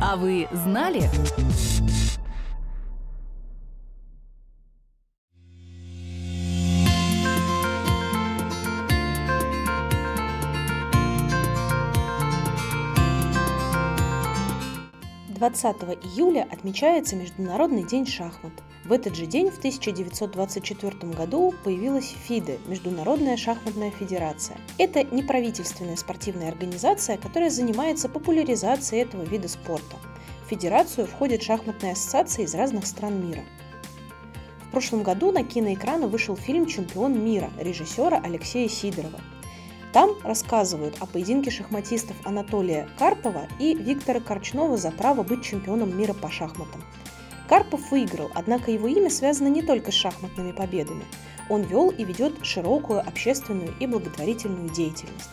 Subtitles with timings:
[0.00, 1.10] А вы знали?
[15.38, 18.52] Двадцатого июля отмечается Международный день шахмат.
[18.84, 24.56] В этот же день, в 1924 году, появилась ФИДЕ– Международная шахматная федерация.
[24.78, 29.94] Это неправительственная спортивная организация, которая занимается популяризацией этого вида спорта.
[30.44, 33.44] В федерацию входят шахматные ассоциации из разных стран мира.
[34.66, 39.20] В прошлом году на киноэкраны вышел фильм «Чемпион мира» режиссера Алексея Сидорова.
[39.92, 46.12] Там рассказывают о поединке шахматистов Анатолия Карпова и Виктора Корчнова за право быть чемпионом мира
[46.12, 46.84] по шахматам.
[47.48, 51.04] Карпов выиграл, однако его имя связано не только с шахматными победами.
[51.48, 55.30] Он вел и ведет широкую общественную и благотворительную деятельность.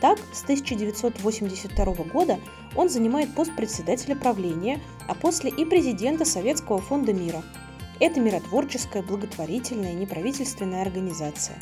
[0.00, 2.38] Так, с 1982 года
[2.74, 7.42] он занимает пост председателя правления, а после и президента Советского фонда мира.
[8.00, 11.56] Это миротворческая, благотворительная, неправительственная организация.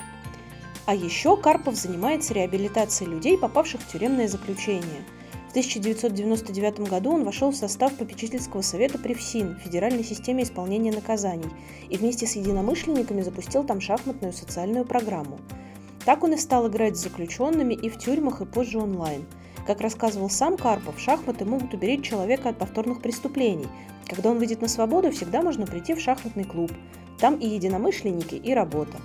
[0.87, 5.05] А еще Карпов занимается реабилитацией людей, попавших в тюремное заключение–
[5.53, 11.51] в 1999 году он вошел в состав попечительского совета при ФСИН, Федеральной системе исполнения наказаний,
[11.91, 15.39] и вместе с единомышленниками запустил там шахматную социальную программу.
[16.07, 19.27] Так он и стал играть с заключенными и в тюрьмах, и позже онлайн.
[19.67, 23.69] Как рассказывал сам Карпов, шахматы могут уберечь человека от повторных преступлений.
[24.07, 26.73] Когда он выйдет на свободу, всегда можно прийти в шахматный клуб.
[27.19, 28.97] Там и единомышленники, и работа.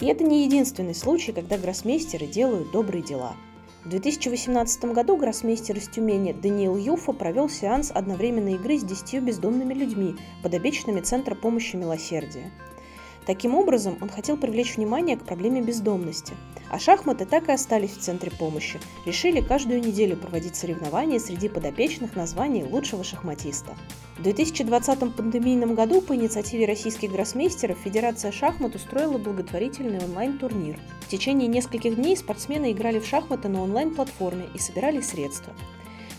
[0.00, 3.36] И это не единственный случай, когда гроссмейстеры делают добрые дела.
[3.84, 9.72] В 2018 году гроссмейстер из Тюмени Даниил Юфа провел сеанс одновременной игры с десятью бездомными
[9.72, 12.50] людьми, подопечными Центра помощи милосердия.
[13.30, 16.34] Таким образом, он хотел привлечь внимание к проблеме бездомности.
[16.68, 18.80] А шахматы так и остались в центре помощи.
[19.06, 23.76] Решили каждую неделю проводить соревнования среди подопечных на звание лучшего шахматиста.
[24.18, 30.80] В 2020 пандемийном году по инициативе российских гроссмейстеров Федерация шахмат устроила благотворительный онлайн-турнир.
[31.02, 35.52] В течение нескольких дней спортсмены играли в шахматы на онлайн-платформе и собирали средства.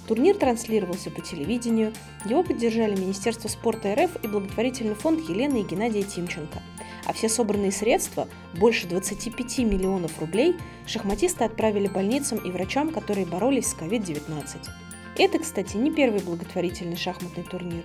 [0.08, 1.94] Турнир транслировался по телевидению,
[2.26, 6.62] его поддержали Министерство спорта РФ и благотворительный фонд Елены и Геннадия Тимченко.
[7.06, 13.68] А все собранные средства, больше 25 миллионов рублей, шахматисты отправили больницам и врачам, которые боролись
[13.68, 14.70] с COVID-19.
[15.18, 17.84] Это, кстати, не первый благотворительный шахматный турнир.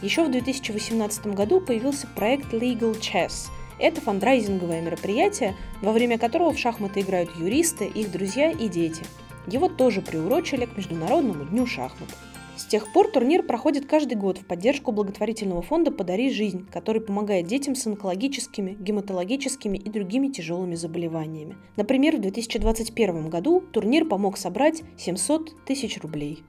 [0.00, 3.50] Еще в 2018 году появился проект Legal Chess.
[3.80, 9.02] Это фандрайзинговое мероприятие, во время которого в шахматы играют юристы, их друзья и дети.
[9.46, 12.08] Его тоже приурочили к Международному дню шахмат.
[12.58, 17.46] С тех пор турнир проходит каждый год в поддержку благотворительного фонда «Подари жизнь», который помогает
[17.46, 21.56] детям с онкологическими, гематологическими и другими тяжелыми заболеваниями.
[21.76, 26.42] Например, в 2021 году турнир помог собрать 700 тысяч рублей.